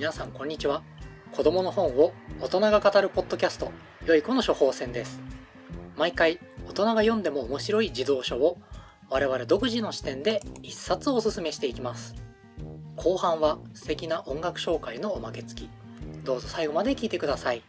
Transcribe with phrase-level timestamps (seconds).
[0.00, 0.82] 皆さんこんにちは。
[1.30, 3.70] 子供の本を大人が語るポッドキャスト
[4.06, 5.20] 良い子の処方箋です。
[5.94, 8.56] 毎回大人が読んでも面白い児童書を
[9.10, 12.14] 我々独自の視点で一冊おすすめしていきます。
[12.96, 15.70] 後半は素敵な音楽紹介のおまけ付き。
[16.24, 17.62] どうぞ最後まで聞いてください。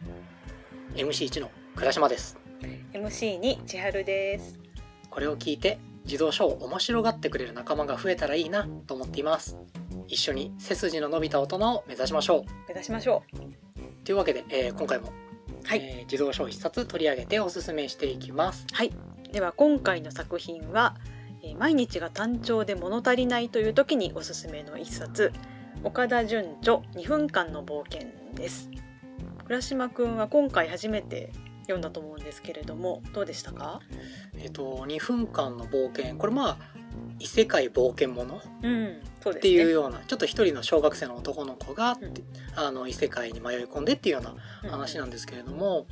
[0.94, 2.38] MC1 の倉島です。
[2.94, 4.58] MC に千春です。
[5.10, 9.56] これを聞いて児童書を面白がってくれる仲間が増えたらいいなと思っています。
[10.08, 14.04] 一緒に背筋の伸びた大人を目指しましょ目指しましょう。
[14.04, 15.12] というわけで、えー今回も、
[15.64, 15.80] はい。
[15.82, 18.66] えー児童書を一冊取り上げておすすめしていきます。
[18.72, 18.92] うはい。
[19.32, 20.96] では今回の作品は、
[21.42, 25.32] えー毎日が単調で物足りないという時におすすめの一冊。
[25.84, 28.70] 岡田准著2分間の冒険です。
[29.46, 31.32] 倉島くんは今回初めて
[31.72, 33.80] 読んだと思うんですけれどもどうでしたか？
[34.38, 36.16] えっ、と2分間の冒険。
[36.16, 36.56] これまあ
[37.18, 39.00] 異世界冒険ものうんね。
[39.30, 42.14] っていうようなちょっと一人の小学生の男の子が、うん。
[42.54, 45.86] あの異世界に迷い込んでっていうようなうん話なんですけれども、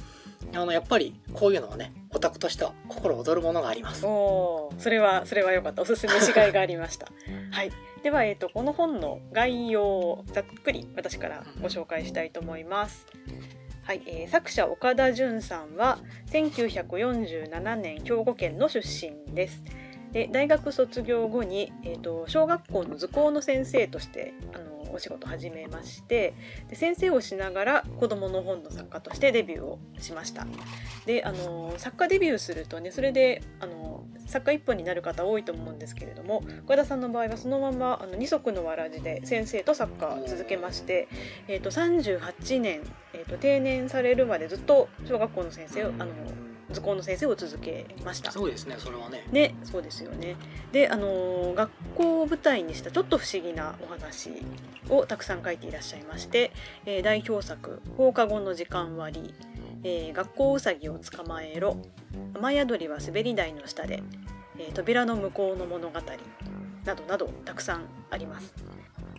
[0.55, 4.05] あのやっぱりこういうのはねオタクとしては心躍るものがあります。
[4.05, 7.09] おーそれはそれは良かったおすすめしがいがありました。
[7.53, 7.73] はい。
[8.03, 13.07] では、えー、とこの本の概要をざっくり私からご紹介したいと思います
[13.91, 19.65] はい、えー作者岡田純さんは1947年兵庫県の出身です。
[20.13, 26.35] で大学卒業後に、えー、と小学校の図工の先生としてあのお仕事始めまして
[26.69, 30.47] で先生をしながら子どもの本の作家としてデビューをしました。
[31.07, 41.09] であの作家デビューするとねそれであの作家一本になる方多いと思うんですけれども岡田さんの場合はそのままあの二足のわらじで先生と作家を続けまして、
[41.49, 42.81] えー、と38年、
[43.13, 46.13] えー、と定年されるまでずっと小学校の先生をあの
[46.73, 48.39] 図工の先生を続けましたす。
[48.39, 49.27] ごいですねそれはね。
[49.33, 50.37] ね、そうですよね。
[50.73, 54.31] で、あのー学校を舞台にしたちょっと不思議なお話
[54.89, 56.53] をたくさん書いていらっしゃいまして、
[56.87, 59.35] えー代表作「放課後の時間割」
[59.83, 61.77] えー学校うさぎを捕まえろ」
[62.35, 64.03] 「雨宿りは滑り台の下で」
[64.59, 66.01] えー扉の向こうの物語」
[66.85, 68.55] などなどたくさんあります。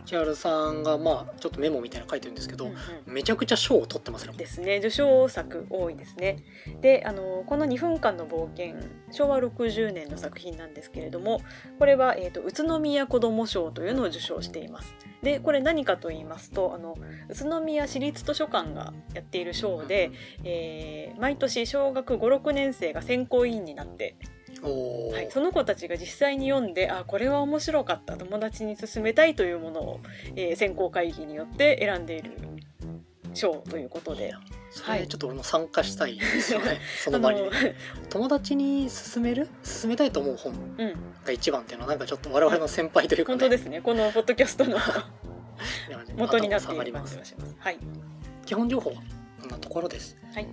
[0.04, 3.14] 千春さんがまあちょっとメモみたいなの書いてるんですけど、うんうん。
[3.14, 4.34] めちゃくちゃ賞を取ってますね。
[4.36, 4.78] ですね。
[4.78, 6.44] 受賞作多いですね。
[6.80, 8.76] であのこの2分間の冒険
[9.10, 11.40] 昭和60年の作品なんですけれども
[11.78, 14.94] これは、えー、と宇都宮子ども賞というのを受賞しています。
[15.22, 16.96] でこれ何かと言いますとあの
[17.28, 20.10] 宇都宮市立図書館がやっている賞で、
[20.44, 24.16] えー毎年小学56年生が選考委員になって、
[24.62, 30.00] はい、その子たちが実際に読んであこれは面白かった友達に勧めたいというものを、
[30.36, 32.32] えー選考会議によって選んでいる
[33.34, 34.34] 賞ということで。
[34.70, 36.80] それちょっと俺も参加したいですよね。
[37.04, 37.76] その場にね、
[38.08, 39.48] 友達に勧める？
[39.64, 40.94] 勧めたいと思う本うん、
[41.24, 43.82] が一番っていうのはなんかちょっと我々の先輩というか、ね、本当ですね。
[43.82, 44.78] このポッドキャストの
[46.16, 47.56] 元になっている感じがします。
[47.58, 47.78] はい。
[48.46, 48.96] 基本情報は
[49.40, 50.16] こんなところです。
[50.32, 50.46] はい。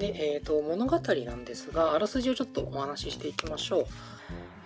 [0.00, 3.84] で、えー、と物語なんですがあらすじをちょっとお話ししていきましょう、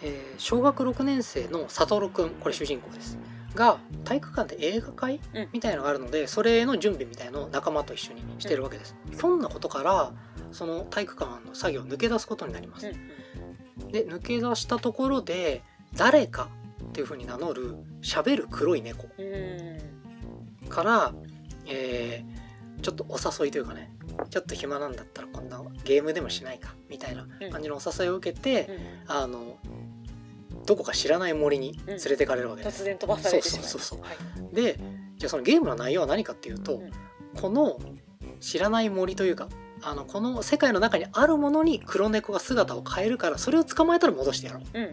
[0.03, 3.19] えー小学6年生の悟くんこれ主人公です。
[3.55, 5.49] が体育館で映画会うん。
[5.53, 10.13] みたいなのがあるのでそれの準備みたいのを仲間と一緒にしてるわけです、ひょんなことから
[10.53, 12.91] その体育館の作業を抜け出すことになります、う
[13.85, 13.89] ん。
[13.93, 15.63] で抜け出したところで
[15.97, 16.49] 誰か
[16.85, 19.25] っていう風に名乗る喋る黒い猫うん。
[20.65, 20.69] うん。
[20.69, 21.13] から、
[21.67, 22.44] えー
[22.85, 23.91] ちょっとお誘いというかね
[24.29, 28.69] ちょっと暇なんだったらこんなゲームでもしないかみたいな感じのお誘いを受けて、
[29.09, 29.59] うんあの
[30.67, 32.85] どこか知らない森に連れてかれるわけです。
[32.85, 33.65] 突然飛ばされてしま。
[33.65, 34.55] そうそうそうはい。
[34.55, 34.79] で
[35.19, 36.91] じゃあそのゲームの内容は何かっていうと、うん
[37.39, 37.79] この
[38.41, 39.49] 知らない森というか
[39.83, 44.91] あのこの世界の中にあるものに黒猫が姿を変えるからそれを捕まえたら戻してやろううんうん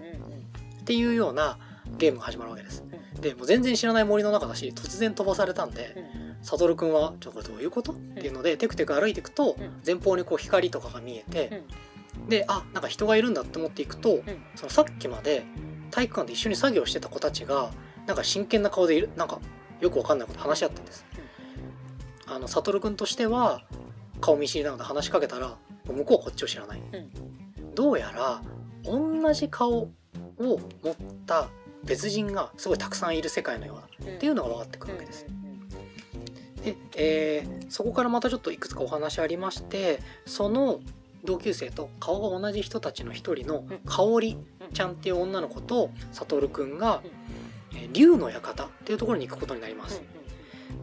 [0.82, 1.60] っていうような
[1.98, 2.84] ゲームが始まるわけです。
[3.22, 6.31] でもう全然知らない森の中だし突然飛ばされたんで、うんうん。
[6.44, 11.64] 悟くんは「ちょこれどういうこと?」っていうのでテクテク歩いていくとうん前方にこう光とかが見えて
[12.30, 14.24] であなんか人がいるんだって思っていくとうん
[14.56, 15.44] そのさっきまで
[15.92, 17.72] 体育館で一緒に作業してた子たちが
[18.08, 19.40] なんか真剣な顔でいるなんか
[19.80, 21.06] よくわかんないこと話し合ってんです。
[22.28, 23.64] あの悟くんとしては
[24.22, 26.82] 顔見知りなので話しかけたら向こうはこっちを知らない。
[27.76, 28.42] どうやら
[28.84, 29.90] 同じ顔を
[30.38, 30.60] 持っ
[31.26, 31.50] た
[31.84, 34.16] 別人がすごいたくさんいる世界のようだうん。
[34.16, 35.26] っていうのが分かってくるわけです。
[35.28, 35.41] うん
[36.64, 40.82] で、えーそこからまたちょっといくつかお話ありましてその
[41.24, 43.80] 同級生と顔が同じ人たちの一人のうん。
[43.86, 44.38] 香織
[44.74, 47.02] ちゃんっていう女の子と悟くんが、
[47.74, 50.02] えー竜の館っていうところに行くことになります。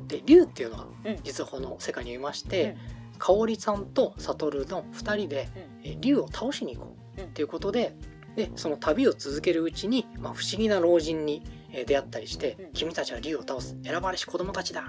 [0.08, 0.86] で竜っていうのは
[1.22, 2.76] 実はこの世界にいまして、
[3.18, 5.48] 香織さんと悟の2人で、
[5.82, 7.94] えー竜を倒しに行こうっていうことで
[8.36, 11.42] でその旅を続けるうちに、まあ、不思議な老人に
[11.72, 12.72] えー出会ったりして「うん。
[12.72, 13.76] 君たちは竜を倒す。
[13.84, 14.84] 選ばれし子供たちだ!」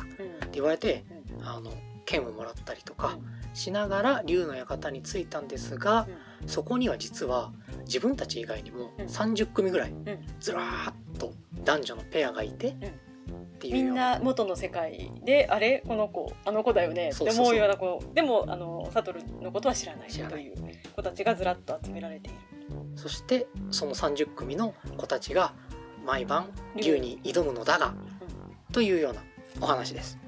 [0.60, 1.06] 言われて
[1.38, 1.46] うん。
[1.46, 1.72] あの
[2.06, 3.56] 剣をもらったりとかうん。
[3.56, 6.08] しながら竜の館に着いたんですが
[6.46, 7.52] そこには実は
[7.86, 9.06] 自分たち以外にもうん。
[9.06, 10.06] 30組ぐらいん。
[10.40, 11.34] ずらーっと
[11.64, 18.02] 男女のペアがいてっていうみんなな元の世界であれこの子あの子だよねって思うような子。
[18.14, 20.44] でもあのサトルのことは知らない知らない。
[20.44, 20.56] という
[20.96, 22.38] 子たちがずらっと集められている。
[22.96, 25.54] そしてその30組の子たちが
[26.06, 26.98] 毎晩竜。
[26.98, 27.94] に挑むのだが
[28.72, 29.22] というような
[29.62, 30.19] お話です。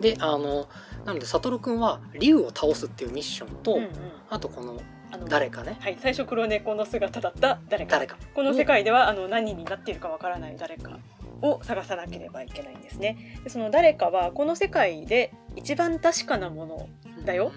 [0.00, 0.14] はい。
[0.14, 0.68] であの
[1.04, 3.90] なので悟くんは竜を倒すっていうミッションと、うんうん。
[4.30, 4.80] あとこの
[5.28, 5.78] 誰かね。
[5.80, 7.92] はい、最初黒猫の姿だった誰か。
[7.92, 10.98] 誰かこの世界ではあの何になっているかわからない誰か
[11.40, 13.40] を探さなければいけないんですね。
[13.42, 16.88] でその誰かはこの世界で一番確かなものを
[17.24, 17.52] だよ。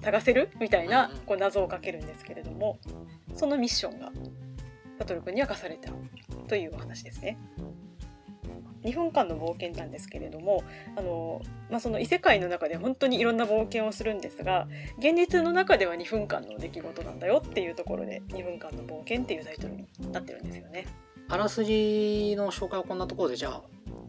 [0.00, 0.50] 探せる？
[0.60, 2.78] みたいなこう謎をかけるんですけれども
[3.34, 4.10] そのミッションが
[4.98, 5.90] サトル君には課された
[6.46, 7.36] というお話ですね。
[8.84, 10.62] 2分間の冒険なんですけれども
[10.96, 20.86] あの、まあ、その異世界の中で本当にいろんな冒険をするんですが現実の中では2分間の出来事なんだよっていうところで「2分間の冒険」っていうタイトルになってるんですよね。
[21.30, 23.62] あらすじの紹介はこんなところでじゃあ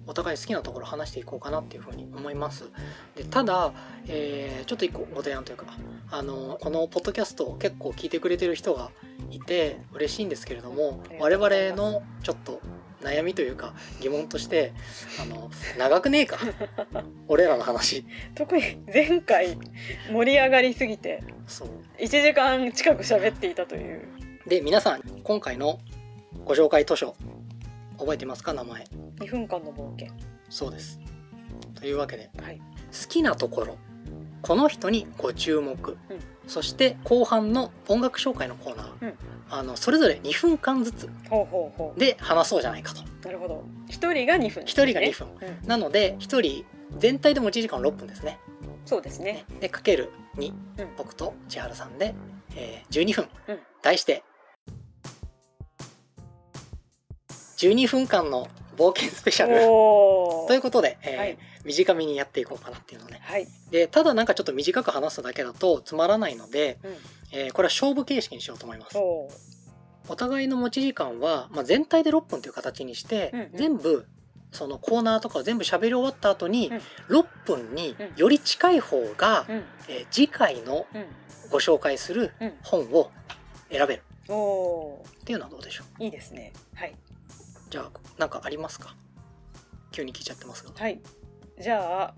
[0.07, 2.69] お互い好きなところ話していこうかなっていうふうに思います。
[3.15, 3.73] でただ、
[4.07, 5.65] えーちょっと一個ご提案というか
[6.11, 8.91] あのこのポッドキャストを結構聞いてくれてる人が
[9.31, 12.61] いて嬉しいんですけれども我々のちょっと
[13.01, 14.73] 悩みというか疑問として
[15.21, 16.37] あの長くねえか。
[17.27, 18.05] 俺らの話。
[18.35, 18.63] 特に
[18.93, 19.57] 前回
[20.11, 21.69] 盛り上がりすぎてそう。
[21.99, 24.01] 1時間近く喋っていたという。
[24.47, 25.79] で皆さん今回の
[26.45, 27.15] ご紹介図書
[27.97, 28.53] 覚えてますか？
[28.53, 28.83] 名前。
[29.19, 30.13] 2分間の冒険。
[30.49, 30.99] そうです。
[31.75, 32.63] というわけではい、好
[33.07, 33.77] きなところ
[34.41, 35.97] この人にご注目、うん。
[36.47, 39.13] そして後半の音楽紹介のコーナー、うん。
[39.49, 41.09] あのそれぞれ2分間ずつ。
[41.97, 43.01] で話そうじゃないかと。
[43.25, 43.63] なるほど。
[43.89, 45.27] 1人が2分、1人が2分、
[45.61, 45.67] うん。
[45.67, 46.65] なので1人
[46.97, 48.39] 全体で持ち時間6分ですね。
[48.85, 49.45] そうですね。
[49.49, 49.59] ね。
[49.59, 50.55] でかける2、うん。
[50.97, 52.15] 僕と千春さんで、
[52.55, 53.59] えー12分、うん。
[53.81, 54.23] 題して
[57.57, 58.47] 12分間の
[58.77, 59.57] 冒険スペシャル。
[59.69, 63.19] おということで、えーはい短めにやっていこうかなっていうのね。
[63.21, 66.91] はい、でただなんかちょっと短く話すだけだとつまらないので、うん、
[67.31, 68.97] えーこれは勝負形式にしようと思います。
[68.97, 73.49] お互いの持ち時間は、まあ、全体で6分という形にして、うんうん。
[73.53, 74.07] 全部
[74.51, 76.71] そのコーナーとかを全部喋り終わった後に、
[77.09, 77.17] うん。
[77.19, 79.63] 6分にうんより近い方が、うん。
[79.87, 81.05] えー次回のうん。
[81.51, 82.53] ご紹介するうん。
[82.63, 83.11] 本を
[83.71, 84.03] 選べる。
[84.29, 86.01] おっていうのはどうでしょう？
[86.01, 86.53] ーいいですね。
[86.75, 86.95] はい。
[87.69, 88.95] じゃあ何かありますか？
[89.91, 90.71] 急に聞いちゃってますが。
[90.75, 90.99] はい
[91.59, 92.13] じゃあ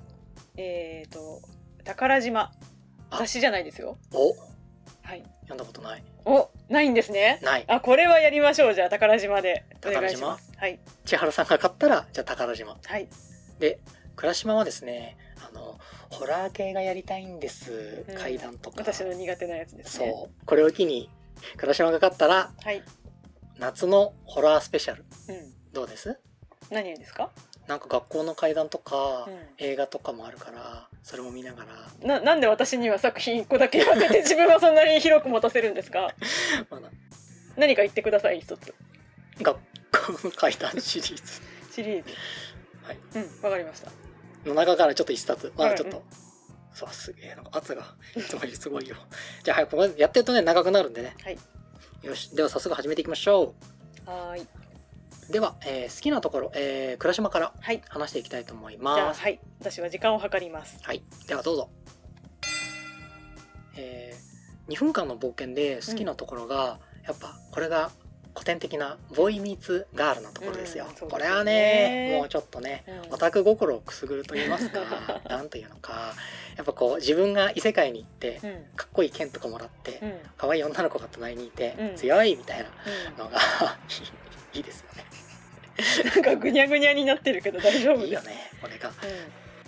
[0.57, 1.41] えっ、ー、と
[1.83, 2.51] 宝島。
[3.09, 3.97] あ雑誌じゃないですよ。
[4.13, 4.35] お？
[5.01, 5.23] はい。
[5.41, 6.03] 読んだことない。
[6.25, 7.39] おないんですね。
[7.41, 7.65] ない。
[7.67, 8.73] あこれはやりましょう。
[8.73, 9.65] じゃあ宝島で。
[9.85, 10.27] お願いし宝島？
[10.27, 10.79] ますはい。
[11.05, 12.77] 千春さんが買ったらじゃあ宝島。
[12.85, 13.09] はい。
[13.59, 13.79] で
[14.15, 15.17] 倉島はですね
[15.49, 15.79] あの
[16.09, 18.15] ホラー系がやりたいんです、うん。
[18.15, 18.77] 階段とか。
[18.79, 20.09] 私の苦手なやつですね。
[20.11, 20.45] そう。
[20.45, 21.09] これを機に
[21.57, 22.83] 倉島が買ったらはい。
[23.57, 25.03] 夏のホラースペシャル。
[25.29, 25.53] うん。
[25.73, 26.19] どうです？
[26.69, 27.31] 何ですか？
[27.71, 29.33] なんか学校の階段とか、うん。
[29.57, 32.17] 映画とかもあるからそれも見ながら。
[32.17, 36.13] ななんで私には作品1個だけ言わせて自分はそんなに広く持たせるんですか？
[36.69, 36.89] まだ。
[37.55, 38.73] 何か言ってください一つ。
[39.41, 41.41] 学校の階段シリーズ。
[41.73, 42.09] シリーズ。
[42.83, 42.97] はい。
[43.15, 43.89] うんわかりました。
[44.45, 45.53] の中からちょっと一冊。
[45.55, 46.03] まだちょっと、うん
[46.73, 47.43] そうすげえな。
[47.53, 47.95] 圧が。
[48.17, 48.95] いつもよりすごいよ。
[49.43, 51.15] じゃあ早くやってるとね長くなるんでね。
[51.23, 51.37] はい。
[52.01, 52.35] よし。
[52.35, 53.53] では早速始めていきましょ
[54.05, 54.41] はーい。
[54.41, 54.47] う
[55.31, 57.81] では、えー好きなところ、えー倉島からはい。
[57.87, 59.39] 話していきたいと思いじゃますあはい。
[59.61, 60.77] 私は時間を計ります。
[60.83, 61.69] はい、ではどうぞ。
[63.77, 67.91] えー、2分間の冒険で好きなところが、やっぱこれが
[68.33, 70.85] 古典的なボーイミーツガールなところですよ。
[71.01, 73.13] うんこれはね、もうちょっとね、うん。
[73.13, 74.81] オタク心をくすぐると言いますか、
[75.29, 76.13] なんというのか、
[76.57, 78.49] やっぱこう自分が異世界に行って、うん。
[78.49, 80.13] うんかっこいい剣とかもらって、うん。
[80.37, 81.95] 可愛い女の子が隣にいて、うん。
[81.95, 82.65] 強いみたい
[83.17, 83.39] なのが
[84.53, 85.05] いいですよね。
[86.15, 88.89] なんかぐにゃぐにゃになってるけど大丈夫いいよね、これが。
[88.89, 88.91] う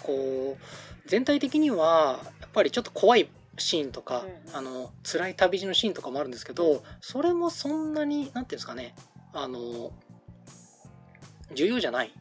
[0.02, 0.64] こう
[1.06, 8.96] 全体的にはやっぱりちょっと怖いシーンとか、うんあの辛い旅路のシーンとかもあるんですけどそれもそんなになんていうんですかね
[9.34, 9.92] あの
[11.56, 12.12] 重要じゃない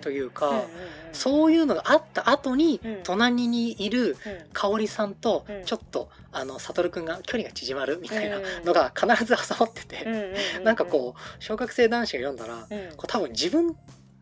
[0.00, 0.68] というか、うんうんうん。
[1.12, 3.00] そういうのがあった後に、うん。
[3.02, 4.16] 隣にいるうん。
[4.52, 5.64] 香織さんとうん。
[5.64, 8.44] ちょっと、あの悟くんが距離が縮まるみたいなうん。
[8.64, 10.22] のが必ず挟まってて、うんうん
[10.58, 10.64] うん。
[10.64, 12.96] なんかこう小学生男子が読んだら、うん。
[12.96, 13.76] こう多分自分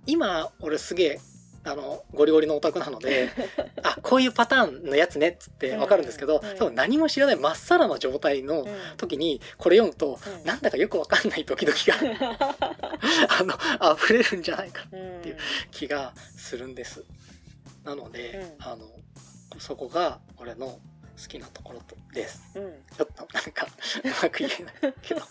[0.07, 1.21] 今俺すげえ
[1.65, 3.31] あのゴリゴリのオタクなので
[3.85, 6.51] あこういうパターンのやつねっつって分かるんですけど、うん。
[6.51, 8.77] うん多分何も知らないまっさらな状態のうん。
[8.97, 10.45] 時にこれ読むと、うん。
[10.45, 11.97] なんだかよく分かんないドキドキが
[13.29, 15.37] あの溢れるんじゃないかうんっていう
[15.71, 17.05] 気がするんです。
[17.85, 18.67] なので、うん。
[18.67, 18.89] あの
[19.59, 20.81] そこが俺の好
[21.29, 22.43] きなところとです。
[22.57, 22.83] うん。
[22.97, 25.23] ちょっとなんかうまく言えないけど。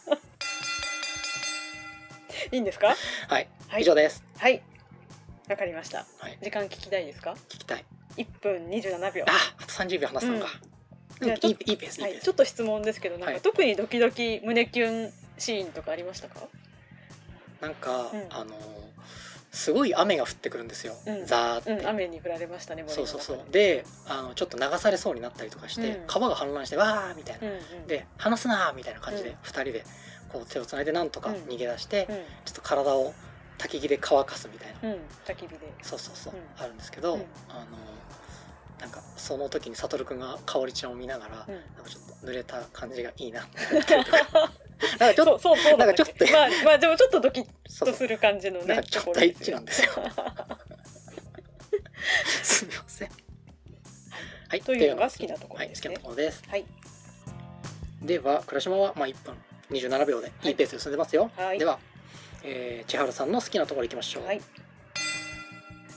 [2.52, 2.96] いいんですか？
[3.28, 3.82] はい、はい。
[3.82, 4.24] 以上です。
[4.38, 4.64] はい
[5.50, 6.06] わかりました。
[6.20, 7.36] はい、時間聞きたいですか？
[7.50, 7.86] 聞きたい。
[8.18, 9.26] 1分27秒。
[9.28, 10.48] あ、あと30秒話すのか。
[11.22, 11.30] うん。
[11.30, 12.02] いいいいペース。
[12.02, 13.42] はいちょっと質問ですけどなんかはい。
[13.42, 16.40] 特にドキドキ胸キュンシーンとかありましたか？
[17.60, 18.26] なんか、うん。
[18.30, 18.56] あの
[19.52, 20.94] すごい雨が降ってくるんですよ。
[21.06, 21.26] うん。
[21.26, 21.72] ザーって。
[21.74, 23.40] うん雨に降られましたねそうそうそう。
[23.52, 26.08] で、あのちょっと流されそうになったりとかして、うん。
[26.08, 27.48] 川が氾濫してわーみたいな。
[27.48, 27.88] うんうん。
[27.88, 29.36] で話すなーみたいな感じでうん。
[29.42, 29.84] 二人で
[30.32, 31.36] こう手をつないでなんとかうん。
[31.52, 32.16] 逃げ出して、うん。
[32.16, 32.22] ちょ
[32.52, 33.14] っと体を
[33.62, 34.90] 焚き木で乾かすみたいな。
[34.90, 35.60] うん焚き火で。
[35.84, 36.64] そうそうそう、うん。
[36.64, 37.22] あるんですけど、うん。
[37.50, 37.78] あの
[38.80, 41.54] なんかその時に悟くんが香織ちゃんを見ながら、うん。
[41.54, 43.94] なんかちょっと濡れた感じがいいなって
[45.00, 45.78] なんかちょっと そうそう。
[45.78, 49.90] なんかちょっとまあまあでもちょっとドキッとする感じのねなんかちょっとところですエッチなんですよ
[52.44, 53.10] すみません。
[54.50, 55.90] はいというのが好きなところですね。
[55.90, 56.44] はい、好きなところです。
[56.50, 56.66] はい。
[58.02, 59.36] では倉島はまあ1分
[59.70, 61.60] 27秒でいいペースで進んでますよ、はい。
[61.60, 61.80] では、
[62.44, 64.42] えー千春さんの好きなところいきましょう、はい。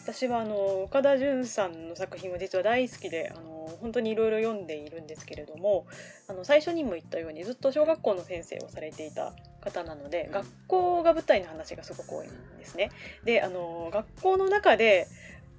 [0.03, 5.87] 私はあの岡田准さんの作品は実は大好きであの本当にいろいろ読んでいるんですけれども
[6.29, 9.33] あの最初にも言ったようにずっと小学校の先生をされていた
[9.63, 10.33] 方なので、うん。
[10.33, 12.91] 学校が舞台の話がすごく多いんですね。
[13.25, 15.07] であの学校の中で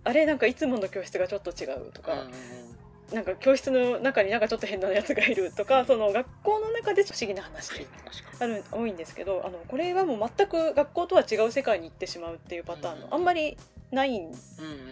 [0.03, 2.31] あれなんかいつもの教室がちょっと違うとか、うん
[3.15, 7.71] なんか教室の中になんかちょっと変なやつがいるとかその学校の中で不思議な話
[8.41, 13.57] ある多いんですけどあのこれはもう全く学校とは違う世界に行ってしまうっていうパターンのあんまり
[13.91, 14.31] ないん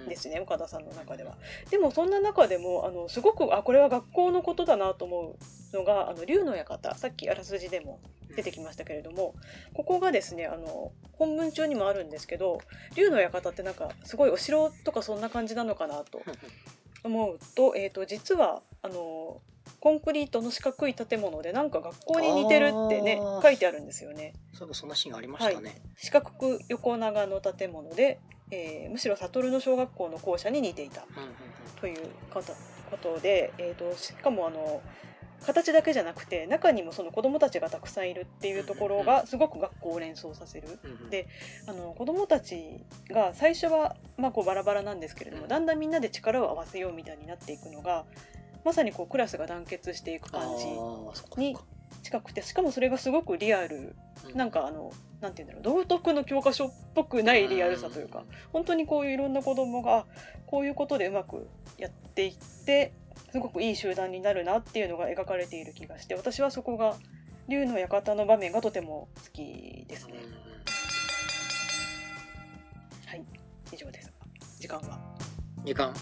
[0.08, 1.36] ですね岡田さんの中では。
[1.70, 5.36] でもそんな中でもあのすごくあこれは学校のことだなと思
[5.74, 8.00] うのがあの竜の館さっきあらすじでも
[8.38, 9.36] 出てきましたけれども
[9.74, 12.62] ここがですねあの本文中にもあるんですけど
[12.96, 16.22] 竜の館ってなんかすごいお城とかそんな感じなのかなと
[17.04, 19.42] 思うと,、えー、と実はあの
[19.80, 24.34] コンクリートの四角い建物でなんか学校に似てるってね書いてあるんですよね。
[24.54, 28.20] そういえばそんなシーンがありましたね、四角く横長の建物で、
[28.52, 31.06] えーむしろ悟の小学校の校舎に似ていた
[31.80, 32.54] ということ
[32.92, 34.82] ことで、えー、としかもあの
[35.42, 40.80] 形だけじゃなくて中にもその子どもたちがたくさんいるっていうところがすごく学校を連想させる。
[41.10, 41.28] で
[41.68, 45.50] あの子どもたちが最初は、まあ、こうバラバラなんですけれども、うん。
[45.50, 48.06] だんだんみんなで力を合わせようみたいになっていくのが
[48.64, 50.66] まさにこうクラスが団結していくあ感じ
[51.42, 51.58] に
[52.02, 53.96] 近くてしかもそれがすごくリアル
[54.36, 60.06] なんかあのなんて言うんだろう道徳の教科書っぽくないリアルさというか本当にこういういろんな子供が
[60.46, 61.48] こういうことでうまく
[61.78, 62.36] やっていっ
[62.66, 62.94] て
[63.32, 66.96] すごくいい集団になるなっていうのが描かれている気がして私はそこが
[67.48, 70.14] 竜の館の場面がとても好きですね。
[70.24, 70.44] うんうん
[73.06, 73.24] はい。
[73.74, 74.12] 以上です。
[74.60, 75.00] 時間は？
[75.66, 75.94] 時間。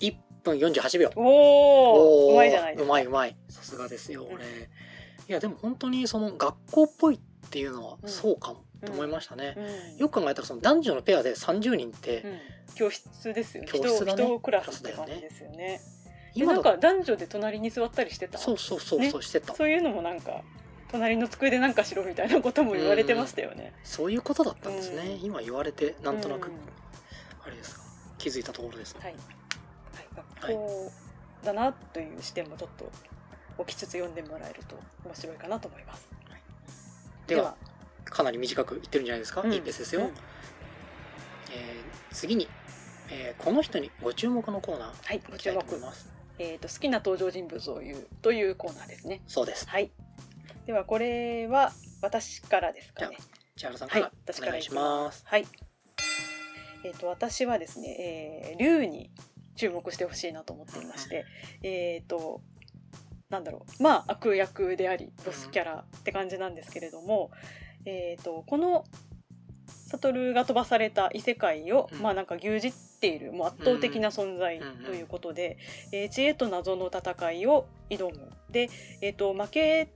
[0.00, 1.10] 1分48秒。
[1.16, 2.84] おおうまいじゃないですか。
[2.84, 3.36] うまいうまい。
[3.48, 4.48] さすがですよ俺、い
[5.28, 8.08] やでも本当にその学校っぽいっていうのはうん。
[8.08, 9.96] そうかもと思いましたね、うん。
[9.96, 12.38] よく考えたらその男女のペアで30人って、うん。
[12.74, 13.70] 教室ですよね。
[13.72, 14.40] 教室だね。
[14.42, 15.80] クラスって感じですよね。
[16.36, 18.38] で今だなんか男女で隣に座ったりしてた？
[18.38, 19.10] そうそうそうね。
[19.10, 20.42] そうしてた、そういうのもなんか
[20.90, 23.72] 隣の机でなんかしろみたいなことも言われてましたよね。
[23.82, 25.24] そういうことだったんですね、うん。
[25.24, 26.54] 今言われてなんとなく、うん。
[27.44, 27.82] あれですか。
[28.18, 29.14] 気づいたところですねはい。
[29.14, 30.92] はい、学校
[31.44, 32.90] だなという視点もちょっと
[33.58, 36.08] 置きつつ読んでもらえると面白いかなと思います。
[37.26, 37.56] では
[38.04, 39.52] かなり短くいってるんじゃないですか、うん。
[39.52, 40.06] いいペースですよ、うん。
[40.08, 40.14] えー
[42.12, 42.48] 次に、
[43.10, 45.78] えーこの人にご注目のコーナーはい、ご注目。
[45.78, 49.22] ますえっ、と好きな登場人物を言うというコーナーですね。
[49.26, 49.90] そうですはい。
[50.66, 53.16] ではこれは私からですかね。
[53.56, 55.04] 千原さんはいから、私お願いしからいきま。
[55.04, 55.46] ますすはい。
[56.84, 59.10] えっ、と私はですね、えー、竜に
[59.56, 61.24] 注目してほしいなと思っていまして、
[61.62, 62.42] えっ、と
[63.30, 67.30] なんだろう、まあ悪役でありボスキャラって感じなんですけれども、
[67.84, 68.84] えっ、とこの
[69.88, 72.76] 悟が飛ばされた異世界を、うんまあなんか牛耳って
[73.08, 75.58] いるもう圧倒的な存在うんということで、
[75.92, 78.30] えー知恵と謎の戦いを挑む。
[78.50, 78.70] で、
[79.00, 79.88] えー、と負け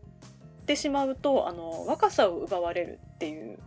[0.66, 3.58] てしまうとあの若さを奪われるっていう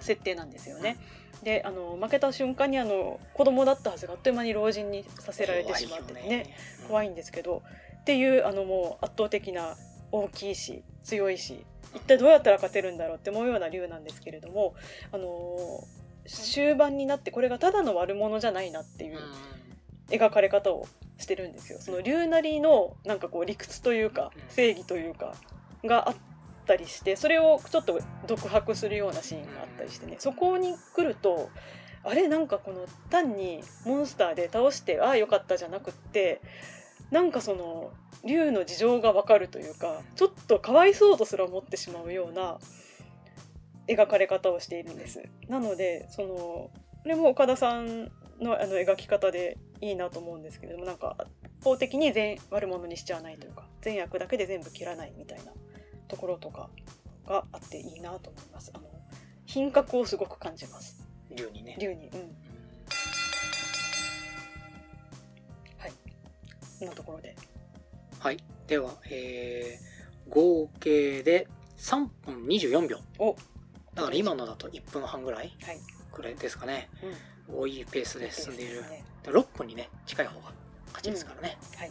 [0.00, 0.96] 設定なんですよね。
[1.42, 6.54] であの負けた瞬間にあの子供だったはずがあっという間に老人にさせられてしまってね。
[6.88, 7.62] 怖いいんですけど
[8.00, 9.74] っていうあのもう圧倒的な
[10.12, 14.74] 大きいし強いし一体どうやったら勝てるんだろうって思うような竜なんですけれども
[15.12, 15.26] あの
[16.26, 19.18] 終盤になってこれがただの悪者じゃないなっていう
[20.10, 20.86] 描かれ方を
[21.18, 21.78] してるんですよ。
[21.80, 25.34] その竜なりのなんかこう理屈というか正義というか
[25.84, 26.16] があっ
[26.66, 30.16] たりしてそれをちょっと独白するようなシーンがあったりしてね。
[30.18, 31.50] そこに来ると
[32.04, 32.28] あれ？
[32.28, 36.40] なんかこの単にモンスターで倒してああよかったじゃなくって
[37.10, 37.90] なんかその
[38.24, 42.58] 竜の事情がわかるというかちょっとかわいそうとすら思ってしまうような
[43.88, 45.22] 描かれ方をしているんです。
[45.48, 46.70] なのでそのこ
[47.04, 51.16] れも岡田さんのあの描き方でいいなと思うんですけれどもなんか
[51.62, 55.52] 法的に全悪者にしちゃわないというか善悪だけで全部切らないみたいな
[56.08, 56.68] ところとか
[57.26, 58.72] があっていいなと思います。
[58.74, 58.84] あの
[59.46, 61.06] 品格をすごく感じます。
[61.34, 61.76] 竜にね。
[61.78, 62.20] 竜に、うん、
[65.78, 65.92] はい。
[66.78, 67.36] こんなところで。
[68.18, 68.38] はい。
[68.66, 71.46] では、えー、合計で
[71.78, 72.98] 3分24秒。
[73.18, 73.36] お、
[73.96, 75.78] だから今のだと1分半ぐらいはい。
[76.12, 76.88] くらいですかね。
[77.48, 77.60] うん。
[77.60, 78.82] 多いペースで進んでいる。
[78.82, 80.52] ねで6分にね、近い方が
[80.92, 81.56] 勝ちですからね。
[81.76, 81.90] はい。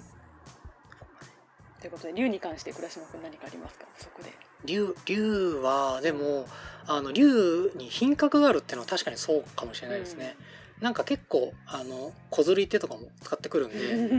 [1.81, 3.85] ということで竜に関して倉島君何かありますか？
[3.97, 4.31] そこで。
[4.65, 6.47] 竜、竜は、でも、
[6.87, 10.35] あの、竜に品格があるっていうのは確かにそうかもしれないですね。
[10.81, 13.71] なんか結構、あの、小釣り手とかも使ってくるん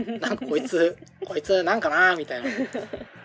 [0.09, 2.49] で、 なんかこいつ、こいつなんかなみたいな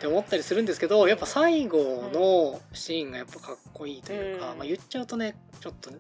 [0.03, 5.91] って思ったりするんですけど、やっぱ最後のシーンがやっぱかっこいいというか、うんまあ言っちゃうとね、ちょっと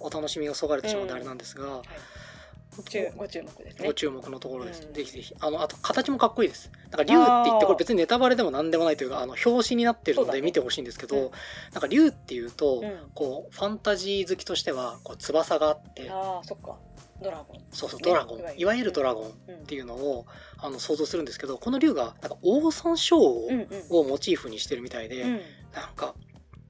[0.00, 1.82] お楽しみがそがれてしまうんであれなんですが、
[2.76, 3.94] ご注ご注目ですねご。
[3.94, 4.82] 注目のところです。
[4.84, 5.32] うんぜひぜひ。
[5.38, 6.72] あの、あと形もかっこいいです。
[6.84, 11.30] なんか竜って言ってこれ別にネタバレでも何でもないというか、あの、表紙になってるので見てほしいんですけど、うん
[11.72, 13.10] なんか竜っていうと、うん。
[13.14, 16.76] こう、ファンタジー好きとしては、こう、翼があって、ああ、そっか。
[17.22, 17.62] ドラゴン。
[17.70, 18.54] そうそう、ねドラゴンいわゆ。
[18.54, 20.26] るいわゆるドラゴンっうんていうのを、
[20.58, 25.40] あの、想像するんですけど、この竜が、なんか、オオサンショウをモチーフにしてるみたいで、うん。
[25.74, 26.14] なんか、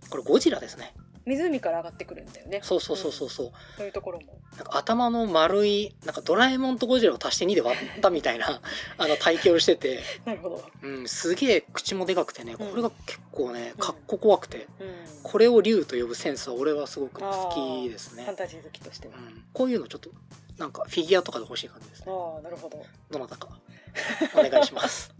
[0.09, 0.95] これゴジラですね。
[1.27, 2.61] 湖から上がってくるんだよね。
[2.63, 3.53] そうそうそうそうそう。
[3.77, 4.39] そういうところも。
[4.57, 8.61] なんか頭の丸い、なんかドラえもんとゴジラを足して2で割ったみたいな、
[8.97, 10.65] あの体型をしてて、なるほど。
[10.83, 15.23] うん、すげえ口もでかくてね、うんこれが結構ね、かっこ怖くて、うん。
[15.25, 18.37] これを竜と呼ぶセンスは俺はすごく好きですねファン。
[18.37, 19.15] タジー好きとしては。
[19.17, 20.11] うん、こういうのちょっと、
[20.59, 22.07] なんかフィギュアとかで欲しい感じですね。
[22.09, 22.85] ああ、なるほど。
[23.11, 23.49] どなたか、
[24.35, 25.15] お願いします。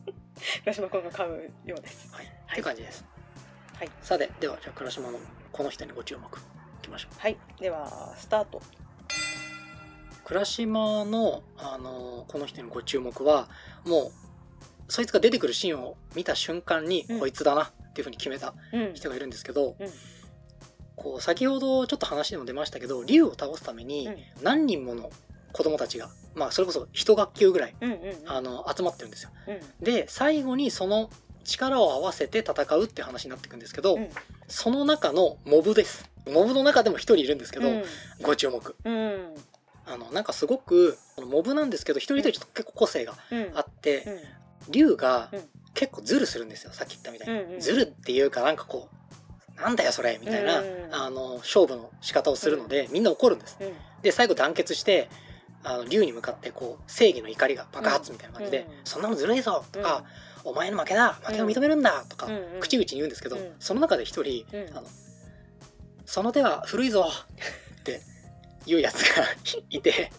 [0.65, 2.13] 倉島君が買うようです。
[2.13, 2.27] はい。
[2.27, 3.05] はいって感じです。
[3.75, 3.91] はい。
[4.03, 5.19] さて、では、じゃあ、倉島の
[5.53, 6.25] この人にご注目。
[6.39, 6.41] い
[6.83, 7.19] きましょう。
[7.19, 7.37] はい。
[7.61, 8.63] では、スタート。
[10.25, 13.49] 倉島の、あのこの人にご注目は、
[13.85, 14.13] もう、
[14.89, 18.95] そいつが出てくるシーンを見た瞬間に、うんこいつだなっていうふうに決めたうん。
[18.95, 19.91] 人がいるんですけど、うん。
[20.97, 25.11] こう先ほどちょっと話でも出ましたけど竜を倒すためにうん何人もの
[25.53, 28.17] 子供たちが、まあそれこそ一学級ぐらいうんうんうん。
[28.27, 29.31] あの集まってるんですよ。
[29.49, 29.85] うん。
[29.85, 31.09] で最後にその
[31.45, 34.09] 力を合わせて戦うって話になっていくんですけど、うん
[34.49, 36.09] その中のモブです。
[36.31, 37.85] モブの中でも一人いるんですけど、うん
[38.23, 38.77] ご注目。
[38.85, 39.35] うん。
[39.87, 43.51] あのなんかすごくモブなんですけど一人一人ちょっと結構個性がうん。
[43.55, 44.05] あって、
[44.69, 44.73] うん。
[44.73, 45.41] 竜がうん
[45.75, 47.41] 結構ズルするんですよさっき言ったみたいに。
[47.41, 48.96] うんうんズルっていうかなんかこう
[49.57, 53.57] なんだよそれみたいな、うんあの勝負の仕方をするので、みんな怒るんです。
[53.61, 53.73] うん。
[54.03, 55.09] で最後団結して
[55.65, 60.05] あの竜に向かってこう正義の怒りが爆発みたいな感じで「うんそんなのずるいぞ!」とか、
[60.45, 62.29] お前の負けだ負けを認めるんだ!」とか、
[62.61, 64.87] 口々に言うんですけど、うんその中で一人、うんあの
[66.07, 67.11] 「その手は古いぞ!」
[67.81, 68.01] って
[68.67, 69.25] 言うやつが
[69.71, 70.11] いて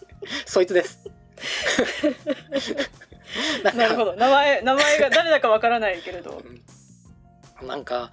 [0.46, 0.98] そいつです。
[3.62, 4.16] ななるほど。
[4.16, 6.42] 名前、名前が誰だかわからないけれど。
[7.62, 8.12] なんか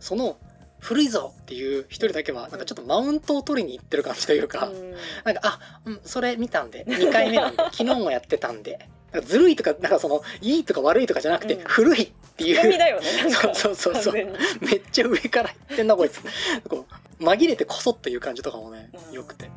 [0.00, 0.38] その
[0.80, 8.88] 「古いぞ!」っていう一人だけはなんかちょっとマウントを取りに行ってる感じというか、うんなんか、あ、うん、それ見たんで、2回目なんで、 昨日もやってたんで、
[9.24, 12.98] ずるいとか、なんかその、いいとか悪いとかじゃなくて、うん古いっていう、ね。
[13.30, 16.20] そうそうそうそうめっちゃ上から言ってんな、こいつ。
[16.68, 16.86] こ
[17.20, 19.50] う、紛れてこそっていう感じとかもねう、ん良くて。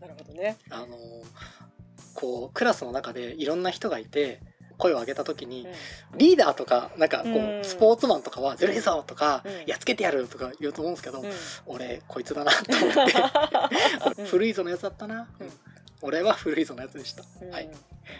[0.00, 0.56] なるほどね。
[0.70, 1.24] あのー
[2.14, 4.40] こう、クラスの中でいろんな人がいて、
[4.78, 5.66] 声を上げた時に、
[6.16, 11.30] リーダーとか、なんかこうんう、スポーツマンとかは、ずるいぞとかうん、やっつけてやるとか言うと思うんですけどうん、
[11.66, 15.28] 俺、こいつだなと思って、古いぞのやつだったな。
[15.40, 15.52] うんうん
[16.06, 17.24] 俺は古いぞのやつでした。
[17.40, 17.70] うんはい。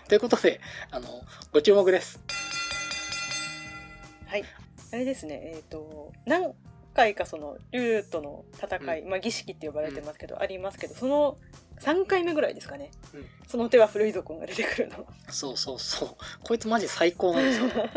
[0.08, 0.58] ということで、
[0.90, 1.06] あの、
[1.52, 2.18] ご注目です。
[4.26, 4.44] はい。
[4.90, 5.52] あれですね。
[5.54, 6.54] えっ、と何
[6.94, 11.36] 回かその竜との戦い、まあ儀式って呼ばれてますけど、ありますけど、その
[11.78, 12.90] 三回目ぐらいですかね。
[13.14, 15.06] うんその手は古いぞくんが出てくるの。
[15.28, 16.08] そうそうそう。
[16.42, 17.68] こいつマジ最高なんですよ。
[17.76, 17.90] 確か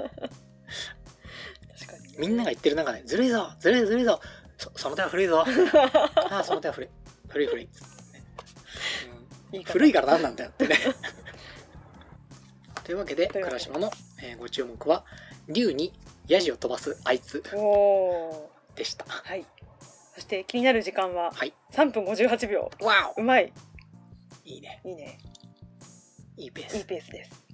[2.06, 2.18] に。
[2.20, 4.20] みんなが言ってる中で、ずるいぞずるいずるいぞ
[4.58, 5.46] そその手は古いぞ あ
[6.40, 6.90] あ、その手は古い。
[7.30, 7.66] 古い古い。
[7.66, 7.72] ね
[9.54, 10.76] いいかな古いから何なんだよってね。
[12.84, 15.06] というわけで、倉島の、えーご注目は、
[15.48, 15.94] 竜に
[16.28, 17.42] ヤジを飛ばすあいつ
[18.76, 19.06] でした。
[19.06, 19.30] ー。
[19.30, 19.46] はい。
[20.13, 23.66] そして気になる時間ははい3分58秒わうまいお
[24.48, 24.82] いいね。
[24.86, 25.18] いいね。
[26.38, 27.46] いいペーいいスペースです。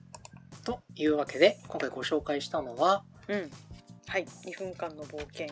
[0.63, 3.49] というわけで今回ご紹介したのはうん。
[4.07, 4.25] はい。
[4.25, 5.47] 2分間の冒険。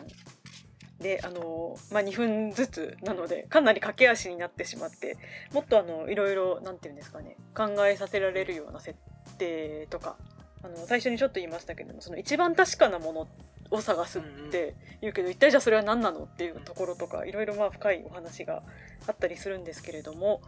[1.00, 5.18] であのまあ2分ずつなのでかなり駆け足になってしまって
[5.52, 8.96] もっとあのいろいろなんていうんですかね考えさせられるような設
[9.36, 10.16] 定とか
[10.62, 13.28] あの最初にちょっと言いましたけどもその一番確かなもの
[13.72, 18.62] を探すって言うけど、一体じゃあそれは何なのっていうところとかいろいろまあ深いお話が
[19.08, 20.42] あったりするんですけれども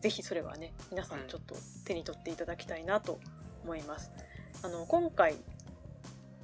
[0.00, 3.20] ぜひそれはね皆さんちょっと手に取っていただきたいなと
[3.64, 4.10] 思います。
[4.62, 5.36] あの今回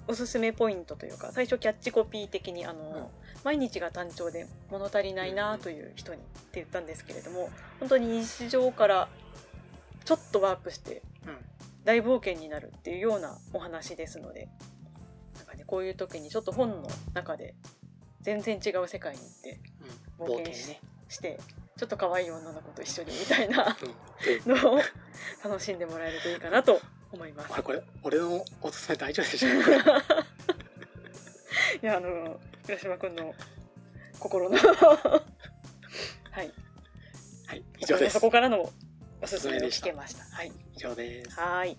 [0.08, 3.06] おすすめポイントというか最初キャッチコピー的にあの、うん。
[3.44, 9.08] 毎日が単調で物足りないなという人にって言ったんですけれども本当に日常から
[10.04, 11.36] ちょっとワープしてうん。
[11.84, 14.48] 大冒険になるっていうようなお話ですので
[15.36, 17.54] なんか、ね、こういう時にちょっと本の中で
[18.22, 19.60] 全然違う世界に行って
[20.18, 20.26] うん。
[20.26, 20.76] 冒険し
[21.08, 21.38] して
[21.76, 23.76] ちょっと可愛い女の子と一緒にみたいな
[24.46, 24.80] のを
[25.44, 26.80] 楽しんでもらえるといいかなと
[27.12, 27.52] 思います。
[27.52, 27.56] あ。
[27.58, 29.70] れこれ俺のおすすめ大丈夫でしょうか
[31.82, 33.34] いやあの浦島くんの
[34.18, 34.56] 心の。
[34.56, 34.64] は
[36.42, 36.52] い。
[37.46, 38.14] はい以上です。
[38.14, 38.72] そこからの
[39.20, 40.24] おすすめを聞けました。
[40.34, 40.52] はい。
[40.74, 41.38] 以上です。
[41.38, 41.78] はーい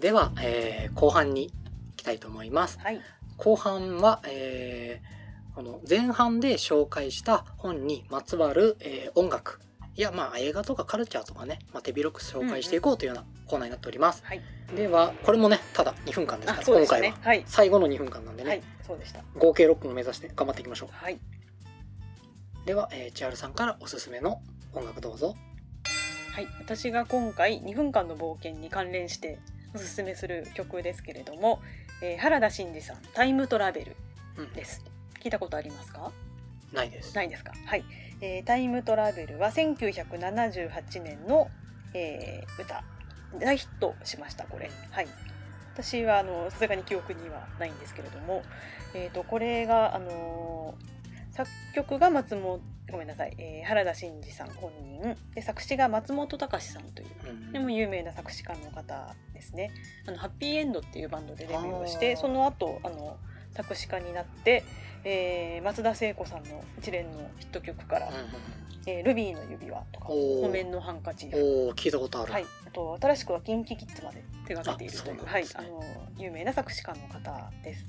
[0.00, 1.52] では、えー後半に行
[1.96, 2.78] きたいと思います。
[2.80, 3.00] はい。
[3.36, 5.20] 後半は、えー
[5.54, 9.60] この前半で紹介した本にまつわる、えー音楽。
[9.96, 14.40] いやまあ映画とかカルチャーとかね、まあ、手広く紹介していこうというようなコーナーになっております、はい
[14.74, 17.16] ではこれもねただ2分間ですから、あそうでした今回は。
[17.16, 17.42] ねはい。
[17.46, 19.22] 最後の2分間なんでね、はいそうでした。
[19.36, 21.14] 合計6分を目指して頑張っていきましょはい。
[21.14, 21.18] う
[22.66, 24.40] では、えー、千春さんからおすすめの
[24.72, 25.34] 音楽どうぞ。
[26.32, 29.40] はい、私が今回2分間の冒険に関連して
[29.74, 31.60] おすすめする曲ですけれども、
[32.02, 33.96] えー原田真二さん「タイムトラベル
[34.36, 34.84] うん」です。
[35.20, 36.12] 聞いたことありますか？
[36.72, 37.14] ないです。
[37.14, 37.52] ないですか？
[37.66, 37.84] はい、
[38.20, 41.50] えータイムトラベルは1978年の、
[41.94, 42.82] えー歌。
[43.38, 44.70] 大ヒットしましたこれ。
[44.90, 45.08] はい。
[45.74, 48.42] 私はあのさすがに記憶にはないんですけれども、
[48.92, 50.90] えー、とこれが、あのー
[51.32, 55.16] 作曲が松本ごめんなさい、えー原田真二さん本人。
[55.34, 57.52] で作詞が松本隆さんといううん。
[57.52, 59.72] でも有名な作詞家の方ですね。
[60.06, 63.16] あのハッピーエンドっていうバンドでデビューをして、その後あの
[63.52, 64.64] 作詞家になって、
[65.04, 68.22] えー松田聖子さんの一連のヒット曲からうんうん
[68.86, 70.42] 「えールビーの指輪」とか「おー。
[70.42, 75.44] 木綿のハンカチおー聞いたことある、はい、あと新しくは KinKiKids まで手がけているというあそうなんはい。
[75.54, 75.82] あの
[76.18, 77.86] 有名な作詞家の方です。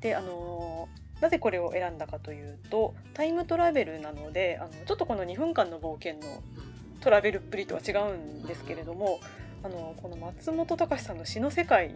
[0.00, 0.88] であの
[1.20, 6.70] なぜこれを選んだかというとタイムトラベルなのであのちょっとこの2分間の冒険のうん。
[7.00, 9.20] トラベルっぷりとは違うんですけれども、
[9.62, 11.94] あのこの松本隆さんの詩の世界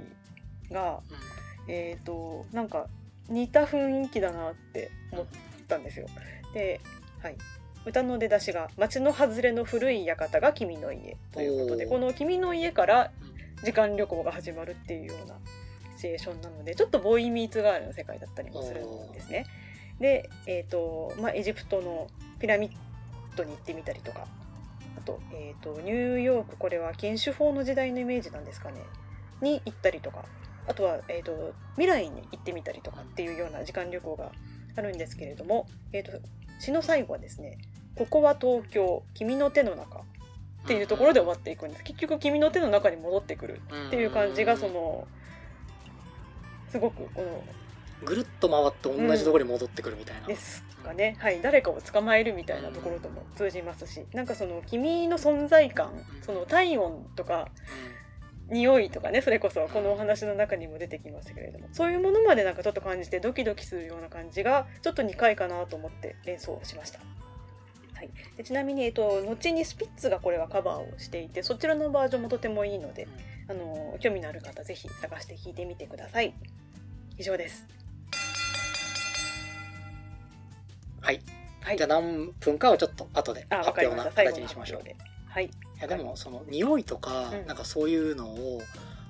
[0.71, 1.01] が
[1.69, 2.89] えっ、となんか
[3.29, 5.27] 似た雰囲気だなって思っ
[5.67, 6.07] たんですよ。
[6.53, 6.81] で、
[7.23, 7.37] はい、
[7.87, 13.13] 歌の出だしが「町の外れの古い館が君の家」ということでこの「君の家」から
[13.63, 15.39] 時間旅行が始まるっていうような
[15.97, 19.47] シチュエーションなのでちょっとボーイミーツガールの世界だったりもするんですね。
[20.01, 22.09] で、えーとまあ、エジプトの
[22.41, 22.73] ピラミッ
[23.37, 24.44] ドに行ってみたりとかあ
[25.05, 28.83] と,、えー、とニューヨークこれは禁酒法の時代のイメージなんですかね。
[29.41, 30.25] に行ったりとか。
[30.67, 34.33] あとは、えー、と未来に行ってみたりとかっていうような時間旅行が
[34.77, 36.27] あるんですけれども、えー、と
[36.59, 37.59] 詩の最後はですね
[37.97, 39.99] 「ここは東京君の手の中」
[40.65, 41.85] っていうところで終わっていくんです。
[41.85, 45.07] 結局君の手の中に戻ってくるっていう感じがその
[46.71, 47.45] すごくこの
[48.05, 55.91] ぐるっと回って同じところに戻ってくるみたいな、ですかね、はい、誰かを捕まえるみたいなところとも通じますし、なんかその君の存在感
[56.23, 57.49] その体温とか
[58.49, 61.69] 匂いとかねそれこそこのお話の中にも出てきましたけれども。
[61.73, 67.01] そういうものまでなんかちょっと感じてドキドキするような感じがちょっと2回かなと思って連想しました。
[67.95, 73.09] はい、でちなみに、えっと、後にスピッツがこれはカバーをしていてそちらのバージョンもとてもいいので
[73.49, 76.35] あの興味のある方ぜひ探して聴いてみてください。
[77.17, 77.84] 以上です。
[81.05, 81.21] はい、
[81.61, 84.83] はいじゃあ何分かをちょっと後で発表な形にしましょう。
[85.27, 85.47] はい。
[85.47, 88.61] いやでもその匂いとか、うんなんかそういうのを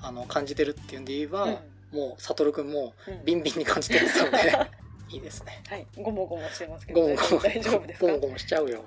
[0.02, 1.56] あの感じてるっていうんで言えば、うん
[1.92, 4.52] もう悟くんもうんビンビンに感じてるので
[5.10, 5.86] いいですねはい。
[5.96, 8.06] ごもごもしてますけど、ゴムゴム大丈夫ですか？
[8.06, 8.82] はゴムゴムしちゃうよい。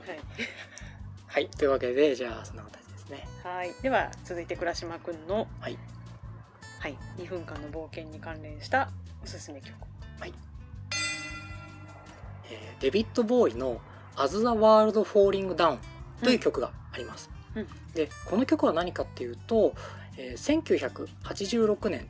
[1.28, 3.72] はいというわけでじゃあそんな形ですねはい。
[3.82, 5.78] では続いて倉島くんのはい
[6.80, 6.98] はい。
[7.18, 8.90] 2分間の冒険に関連した
[9.24, 9.74] おすすめ曲。
[12.50, 13.82] えーデビッド・ボーイの
[14.16, 15.80] 「As the World Falling Down」
[16.24, 17.68] という曲があります、うん。
[17.94, 19.74] でこの曲は何かっていうと、
[20.18, 20.62] えー
[21.28, 22.08] 1986年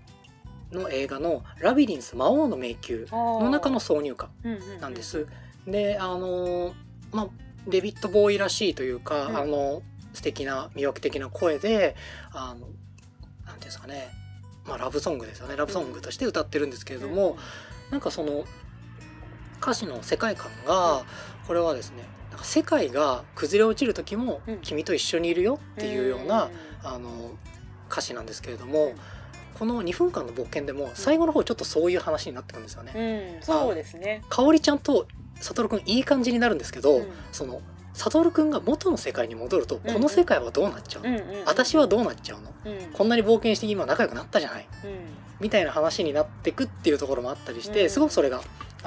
[0.71, 4.30] の映画の「ラビリンス魔王の迷宮」のの中の挿入歌
[4.82, 5.04] なんで。
[5.04, 5.28] す。
[5.65, 6.73] であのー
[7.12, 7.28] まあ
[7.67, 9.38] デビッド・ボーイらしいというか、うん。
[9.38, 9.82] あの
[10.13, 11.95] 素敵な魅惑的な声で
[12.32, 12.71] あのなんてい
[13.54, 14.10] うんですかね、
[14.65, 15.56] まあ、ラブソングですよね。
[15.56, 17.38] ラブソングとして歌ってるんですけれども、
[17.91, 18.45] なんかその
[19.61, 21.03] 歌詞の世界観が
[21.47, 24.57] これはですねなんか世界が崩れ落ちる時もうん。
[24.59, 26.49] 君と一緒にいるよっていうような、
[26.83, 27.09] あの
[27.89, 28.93] 歌詞なんですけれども、
[29.57, 33.37] この2分間の冒険でも最後の方ちょっとそういう話になってくるんですよね。
[33.39, 34.23] うん、そうですね。
[34.29, 35.07] 香織ちゃんと
[35.39, 37.07] 悟くんいい感じになるんですけど、うん。
[37.31, 37.61] その
[37.93, 39.93] 悟くんが元の世界に戻ると、うん。
[39.93, 41.45] この世界はどうなっちゃうの、うんうんうん。
[41.45, 42.53] 私はどうなっちゃうの？
[42.65, 42.91] うん。
[42.93, 44.67] こんなに冒険して今仲良くなったじゃない？
[44.83, 44.99] うん。
[45.39, 47.89] みたいな話になってくっていうところもあったりして、うん。
[47.89, 48.41] すごくそれが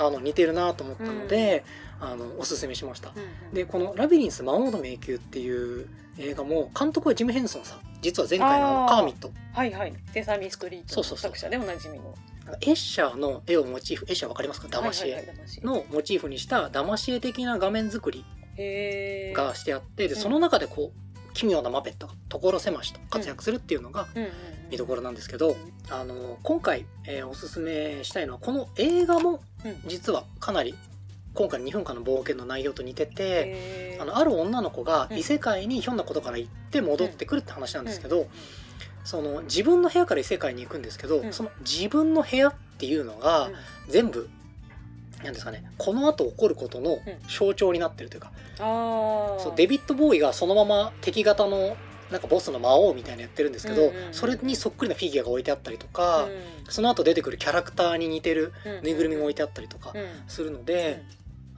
[0.07, 1.65] あの似てるなと思ったので、
[2.01, 3.11] あのおすすめしました。
[3.11, 7.81] うんでこの「ラビリンス魔王の迷宮」っていう映画も監督はジム・ヘンソンさん。
[8.01, 9.31] 実は前回のカーミット。
[9.53, 9.93] はいはい。
[10.13, 12.15] セサミストリートの作者でおなじみの。
[12.63, 14.69] エッシャーの絵をモチーフエッシャーわかりますか？
[14.69, 18.25] 騙しのモチーフにしたダマシエ的な画面作り
[19.35, 20.21] がしてあってでうん。
[20.21, 24.33] その中でこう奇妙なマペットが所狭しと活躍するっていうのがうんうんうん
[24.71, 25.57] 見どころなんですけど、
[25.91, 29.81] あの今回、えーおすすめしたいのはこの映画もうん。
[29.87, 30.75] 実はかなり
[31.35, 35.19] 今回の2分間の冒険の内容と似てて、あのある女の子がうん。
[35.19, 38.29] 異世界にひょんなことから行って戻ってくるって話なんですけど、
[39.05, 41.33] その自分の部屋から異世界に行くんですけど、うん。
[41.33, 43.55] その自分の部屋っていうのがうん。
[43.89, 44.29] 全部
[45.23, 49.39] なんですかねこの後起こることの象徴になってるというか、あー。
[49.41, 51.77] そうデビッド・ボーイがそのまま敵型の
[52.11, 54.07] なんかボスの魔王みたいなのやってるんですけど、うんうん。
[54.07, 56.73] うんそれにそっくりなフィギュアが置いてあったりとか、うん。
[56.73, 60.03] その後出てくるキャラクターに似てるうんぬいぐるみが置いてあったりとかうん。
[60.29, 61.03] するので、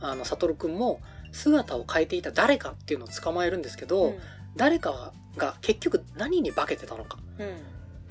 [0.01, 1.01] あの悟くんも
[1.33, 4.15] 姿を変えていた誰かっていうのを捕まえるんですけど、
[4.57, 7.49] 誰かが結局何に化けてたのかうん。
[7.49, 7.51] っ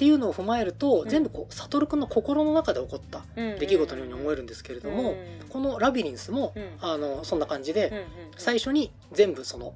[0.01, 1.09] ていうのを踏まえると、うん。
[1.09, 3.59] 全部こう悟くんの心の中で起こったうん。
[3.59, 5.15] 出来事のように思えるんですけれども、
[5.49, 6.63] この「ラビリンスも」うん。
[6.81, 8.05] あのそんな感じで、うんうん。
[8.37, 9.75] 最初に全部その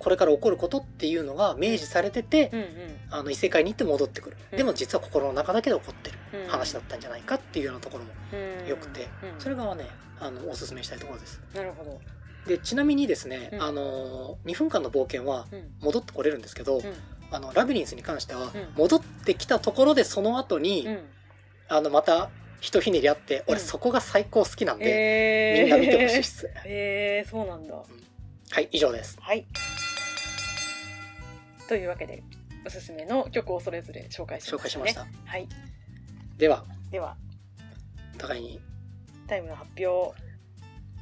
[0.00, 2.64] これから起こることっていうのが明示されてて、うん
[3.12, 4.58] あの異世界に行って戻ってくる、うん。
[4.58, 8.68] でも実は心の中だけで起こってるうん話だったんじゃないかっていうようなところもうん。
[8.68, 9.40] よくて、うん。
[9.40, 9.86] それがね
[10.18, 11.40] あのおすすめしたいところです。
[11.54, 12.00] なるほど。
[12.46, 13.62] でちなみにですね、うん。
[13.62, 15.70] あの2分間の冒険はうん。
[15.80, 16.82] 戻ってこれるんですけど、うん。
[17.32, 18.52] あのラビリンスに関しては、ん。
[18.76, 21.00] 戻ってきたところでその後に、うん。
[21.68, 23.66] あのまたひとひねりあって俺うん。
[23.66, 25.62] そこが最高好きなんで、えー。
[25.64, 26.48] みんな見てほしいっす。
[26.64, 27.74] えーそうなんだ。
[27.74, 29.18] はい以上です。
[29.20, 29.46] はい
[31.70, 32.24] というわけで
[32.66, 35.06] おすすめの曲をそれぞれ紹介しました、ね、紹介しました。
[35.24, 35.48] はい。
[36.36, 36.64] では。
[36.90, 37.16] では。
[38.16, 38.60] お互いに。
[39.28, 40.20] タイムの発表。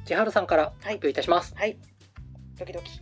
[0.05, 1.55] 千春さんから発表いたします。
[1.55, 1.79] はい。
[2.55, 3.01] ドキドキ。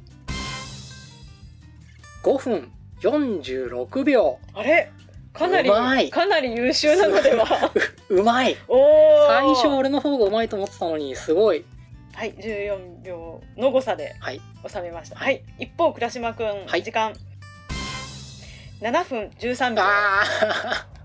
[2.24, 4.40] 5分46秒。
[4.54, 4.90] あれ？
[5.34, 6.10] かなりうまい。
[6.10, 7.74] かなり優秀なのでは？
[8.08, 8.56] うまい。
[9.28, 11.66] 最初俺の方がうまいと思ってたのにすごい。
[12.14, 14.40] はい14秒の誤差ではい。
[14.66, 15.18] 収めました。
[15.18, 16.82] ははいい、一方倉島くん、はい。
[16.82, 17.14] 時間
[18.82, 19.82] 7分13秒。
[19.84, 20.98] あー。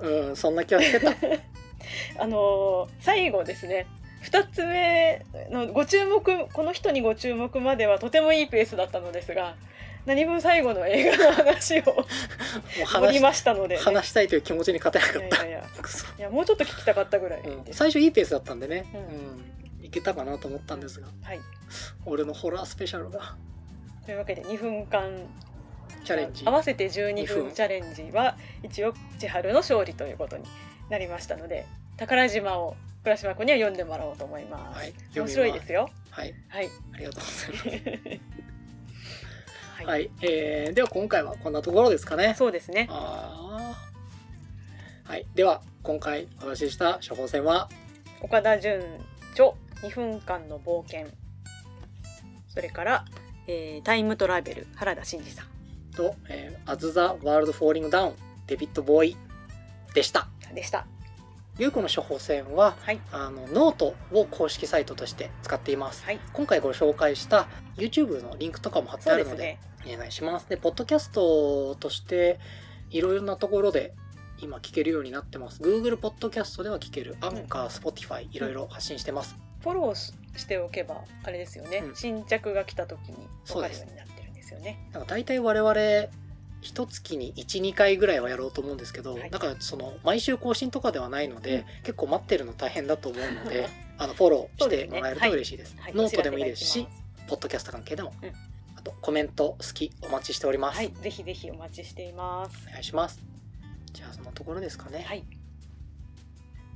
[0.28, 1.10] うんそんな気はしてた。
[2.18, 3.86] あのー最後ですね。
[4.22, 9.54] 2つ目のご注目この人にご注目まではとてもいいペースだったのですが
[10.06, 15.46] 何分最後の映画の話をもう盛話しりましたので、ね、話したいという気持ちに勝てなかった。
[15.46, 15.62] いや
[16.18, 21.08] いやもうちょっと聞きたかったぐらいうん最初いいペースだったんでね、ううんいけたかなと思ったんですが。
[21.22, 21.40] はい。
[22.06, 23.36] 俺のホラースペシャルが。
[24.06, 25.28] というわけで2分間
[26.04, 26.44] チャレンジ。
[26.46, 30.44] 合わせて12 2分分チャレンジは一応千春の勝利ということに
[30.90, 34.94] なりましたので宝島を倉島君には読んでもらおうと思います、はい。
[35.14, 35.90] 面白いですよ。
[36.10, 36.34] はい。
[36.48, 36.70] はい。
[36.94, 38.20] ありがとうございます。
[39.76, 42.34] はい、はい、えー、では今回はこんなところですかね。
[42.38, 42.88] そうですね。
[42.88, 43.74] は
[45.16, 45.26] い。
[45.34, 47.68] では今回お話しした処方箋は？
[48.22, 48.80] 岡田准
[49.32, 49.50] 著
[49.82, 51.08] 2分間の冒険。
[52.48, 53.04] それから、
[53.46, 55.53] えータイムトラベル原田真二さん
[55.94, 58.14] と「えー、As the World Falling Down」
[58.46, 59.16] デビッド・ボウイ
[59.94, 60.28] でした。
[60.54, 60.86] でした。
[61.56, 63.00] ゆうこの処方箋ははい。
[63.12, 66.04] あのノートを公式サイトとして使っています。
[66.04, 66.18] はい。
[66.32, 70.48] 今回ご紹介した YouTube のリンクとかも貼ってそあるのでお願いします。
[70.48, 72.40] でポッドキャストとして
[72.90, 73.94] いろいろなところで
[74.38, 75.62] 今聞けるようになってます。
[75.62, 77.16] Google ポッドキャストでは聞ける。
[77.20, 79.36] アンカー Spotify いろいろ発信してます。
[79.60, 81.94] フォローししておけばあれですよね、うん。
[81.94, 84.10] 新着が来た時に分かるようになる。
[84.10, 84.13] ん
[84.44, 84.78] ですよね。
[84.92, 86.12] なんか大体我々
[86.60, 89.30] 一月に12回ぐらいはやろうと思うんですけど、はい。
[89.30, 91.64] だからその毎週更新とかではないので、うん。
[91.82, 95.76] 結構待ってるの大変だと思うので あのフォローしてもらえると嬉しいです。
[95.78, 95.94] はい。
[95.94, 98.32] ノートでもいいですしお知らせが行きポッドキャスト関係でも、うん。
[98.84, 102.66] とコメント好きお待ちしております、はい、ぜひぜひお待ちしています。
[102.68, 103.20] お願いします。
[103.92, 105.04] じゃあそのところですかね。
[105.08, 105.24] はい。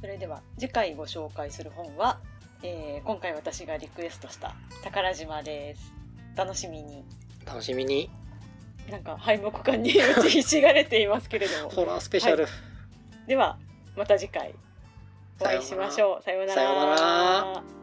[0.00, 2.20] それでは次回ご紹介する本は、
[2.62, 5.92] えー今回私がリクエストした宝島です。
[6.34, 7.04] 楽しみに。
[7.48, 8.10] 楽しみに。
[8.90, 11.70] なんか敗北感に打ちひしがれていますけれども。
[11.74, 12.48] ホラースペシャル、は
[13.26, 13.58] では
[13.96, 14.54] また次回
[15.40, 16.22] お会いしましょう。
[16.22, 17.77] さようなら